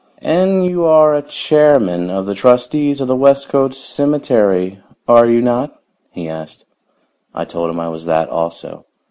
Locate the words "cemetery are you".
3.75-5.43